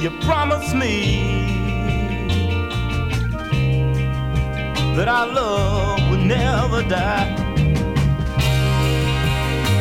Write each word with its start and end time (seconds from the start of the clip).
you 0.00 0.10
promised 0.20 0.74
me 0.76 0.94
that 4.94 5.08
our 5.08 5.26
love 5.26 6.10
would 6.10 6.20
never 6.20 6.82
die. 6.82 7.34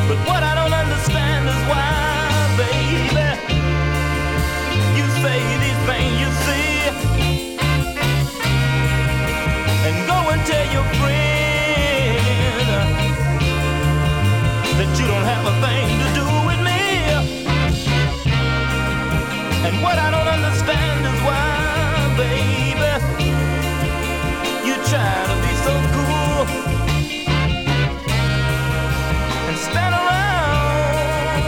But 0.08 0.18
what 0.28 0.42
I 0.42 0.56
don't 0.56 0.74
understand 0.74 1.48
is 1.48 1.62
why, 1.70 1.86
baby, 2.58 2.98
you 4.98 5.06
say 5.22 5.40
these 5.64 5.82
things 5.86 6.14
you 6.24 6.30
see 6.46 6.74
and 9.86 9.96
go 10.08 10.18
and 10.34 10.42
tell 10.50 10.68
your 10.74 10.88
friend 10.98 12.18
that 14.78 14.90
you 15.00 15.06
don't 15.06 15.28
have 15.34 15.46
a 15.46 15.56
thing. 15.62 15.97
What 19.88 19.98
I 20.00 20.12
don't 20.12 20.28
understand 20.28 21.00
is 21.12 21.20
why, 21.28 21.48
baby, 22.20 22.94
you 24.68 24.76
try 24.92 25.14
to 25.32 25.36
be 25.46 25.54
so 25.66 25.74
cool 25.96 26.44
and 29.48 29.58
stand 29.68 29.94
around 30.02 31.42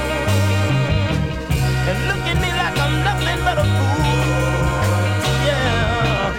and 1.90 1.98
look 2.10 2.24
at 2.32 2.38
me 2.44 2.50
like 2.62 2.78
I'm 2.86 2.96
nothing 3.10 3.40
but 3.48 3.58
a 3.60 3.66
fool. 3.76 4.24
Yeah, 5.50 6.32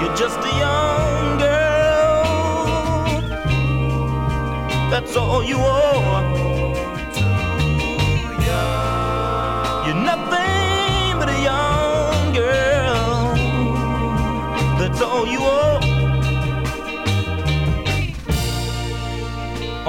you're 0.00 0.16
just 0.16 0.40
a 0.50 0.52
young 0.64 1.38
girl. 1.38 2.24
That's 4.90 5.14
all 5.16 5.44
you 5.44 5.58
are. 5.58 5.81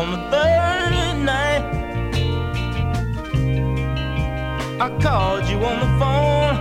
on 0.04 0.12
the 0.12 0.24
third 0.34 1.16
night. 1.24 1.64
I 4.82 4.90
called 5.02 5.46
you 5.48 5.58
on 5.64 5.78
the 5.84 5.92
phone, 6.02 6.56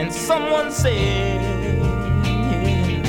and 0.00 0.10
someone 0.10 0.70
said 0.72 1.42
yeah, 2.24 3.02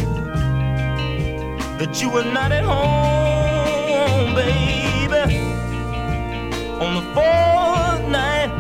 that 1.80 2.02
you 2.02 2.10
were 2.10 2.26
not 2.26 2.52
at 2.52 2.66
home, 2.66 4.36
baby. 4.36 5.38
On 6.84 6.92
the 7.00 7.06
fourth 7.16 8.04
night, 8.10 8.52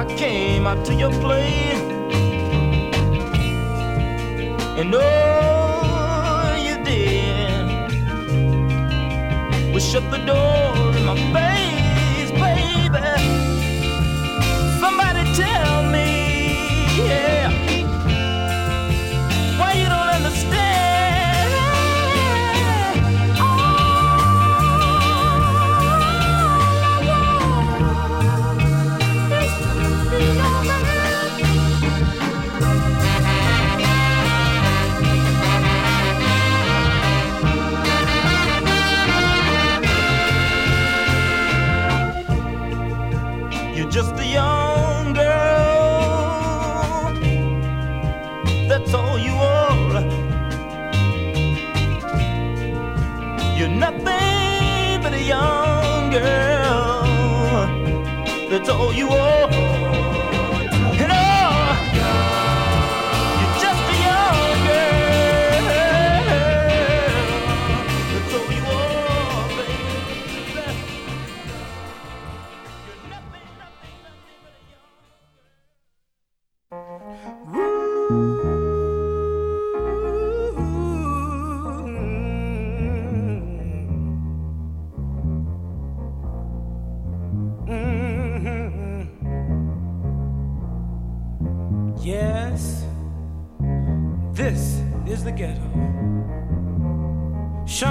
I 0.00 0.04
came 0.16 0.68
out 0.68 0.84
to 0.86 0.94
your 0.94 1.10
place 1.20 1.93
and 4.76 4.94
oh, 4.94 6.56
you 6.66 6.82
did. 6.84 7.66
We 9.72 9.80
shut 9.80 10.10
the 10.10 10.18
door 10.18 10.63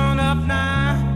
Up 0.03 0.37
now. 0.47 1.12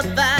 You're 0.00 0.37